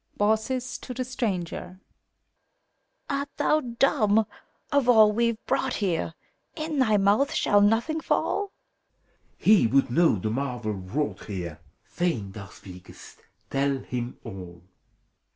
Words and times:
BAUCIS 0.17 0.79
(to 0.79 0.95
the 0.95 1.05
Stranger), 1.05 1.79
RT 3.07 3.29
thou 3.37 3.59
dumb? 3.59 4.25
Of 4.71 4.89
all 4.89 5.11
we've 5.11 5.37
brought 5.45 5.75
here, 5.75 6.15
In 6.55 6.79
thy 6.79 6.97
mouth 6.97 7.31
shall 7.31 7.61
nothing 7.61 7.99
fall? 8.01 8.51
PHILEMON. 9.37 9.37
He 9.37 9.67
would 9.67 9.91
know 9.91 10.15
the 10.15 10.31
marvel 10.31 10.73
wrought 10.73 11.25
here: 11.25 11.59
Fain 11.83 12.31
thou 12.31 12.47
speakest: 12.47 13.19
tell 13.51 13.77
him 13.83 14.17
all! 14.23 14.63